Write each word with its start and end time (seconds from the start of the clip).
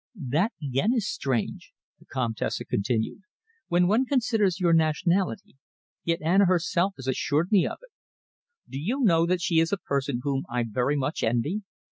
"That 0.15 0.53
again 0.59 0.93
is 0.95 1.07
strange," 1.07 1.73
the 1.99 2.05
Comtesse 2.07 2.63
continued, 2.67 3.21
"when 3.67 3.87
one 3.87 4.07
considers 4.07 4.59
your 4.59 4.73
nationality, 4.73 5.57
yet 6.03 6.23
Anna 6.23 6.45
herself 6.45 6.93
has 6.95 7.05
assured 7.05 7.51
me 7.51 7.67
of 7.67 7.77
it. 7.83 7.91
Do 8.67 8.79
you 8.79 9.01
know 9.01 9.27
that 9.27 9.41
she 9.41 9.59
is 9.59 9.71
a 9.71 9.77
person 9.77 10.21
whom 10.23 10.43
I 10.51 10.63
very 10.67 10.95
much 10.95 11.21
envy? 11.21 11.61